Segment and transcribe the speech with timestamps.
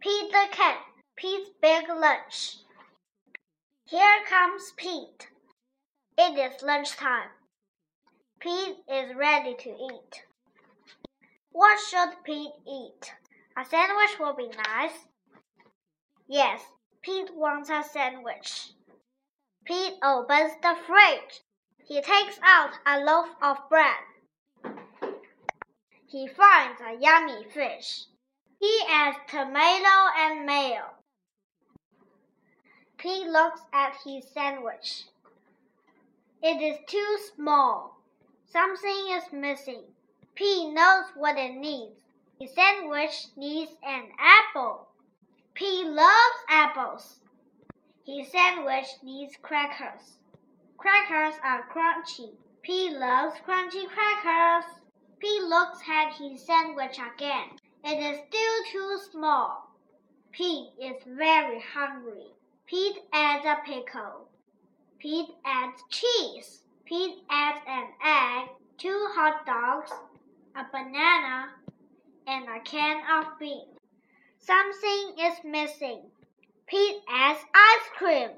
[0.00, 0.78] Pete the cat,
[1.14, 2.56] Pete's big lunch.
[3.84, 5.28] Here comes Pete.
[6.16, 7.28] It is lunchtime.
[8.40, 10.22] Pete is ready to eat.
[11.52, 13.12] What should Pete eat?
[13.58, 15.04] A sandwich will be nice.
[16.26, 16.62] Yes,
[17.02, 18.70] Pete wants a sandwich.
[19.66, 21.42] Pete opens the fridge.
[21.86, 24.00] He takes out a loaf of bread.
[26.06, 28.06] He finds a yummy fish.
[28.60, 30.90] He adds tomato and mayo.
[32.98, 35.04] Pete looks at his sandwich.
[36.42, 37.96] It is too small.
[38.44, 39.84] Something is missing.
[40.34, 41.96] Pete knows what it needs.
[42.38, 44.88] His sandwich needs an apple.
[45.54, 47.20] Pete loves apples.
[48.04, 50.18] His sandwich needs crackers.
[50.76, 52.34] Crackers are crunchy.
[52.60, 54.70] Pete loves crunchy crackers.
[55.18, 57.56] Pete looks at his sandwich again.
[57.82, 59.74] It is still too small.
[60.32, 62.26] Pete is very hungry.
[62.66, 64.28] Pete adds a pickle.
[64.98, 66.62] Pete adds cheese.
[66.84, 69.90] Pete adds an egg, two hot dogs,
[70.54, 71.50] a banana,
[72.26, 73.78] and a can of beans.
[74.38, 76.02] Something is missing.
[76.66, 78.30] Pete adds ice cream.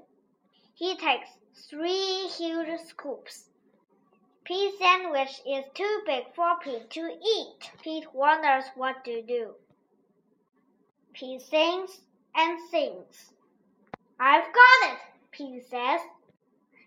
[0.74, 1.28] He takes
[1.68, 3.48] three huge scoops.
[4.52, 7.70] Pete's sandwich is too big for Pete to eat.
[7.82, 9.54] Pete wonders what to do.
[11.14, 12.02] Pete sings
[12.34, 13.32] and sings.
[14.20, 14.98] I've got it,
[15.30, 16.02] Pete says.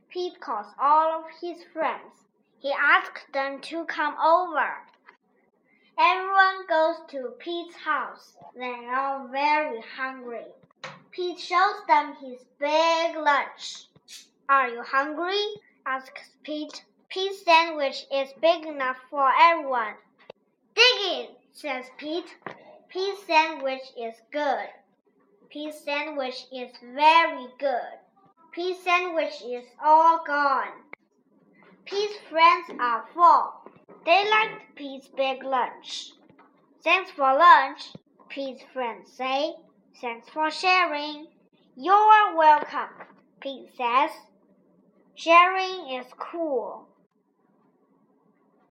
[0.10, 2.14] Pete calls all of his friends.
[2.60, 4.70] He asks them to come over.
[5.98, 8.38] Everyone goes to Pete's house.
[8.56, 10.46] They are very hungry.
[11.10, 13.88] Pete shows them his big lunch.
[14.48, 15.48] Are you hungry?
[15.88, 16.84] asks Pete.
[17.16, 19.94] Pete's sandwich is big enough for everyone.
[20.76, 22.36] Dig says Pete.
[22.90, 24.68] Pete's sandwich is good.
[25.50, 28.00] Pete's sandwich is very good.
[28.52, 30.74] Pete's sandwich is all gone.
[31.86, 33.72] Pete's friends are full.
[34.06, 36.12] They liked Pete's big lunch.
[36.84, 37.94] Thanks for lunch,
[38.28, 39.54] Pete's friends say.
[40.02, 41.28] Thanks for sharing.
[41.78, 42.90] You're welcome,
[43.40, 44.12] Pete says.
[45.16, 46.90] Sharing is cool.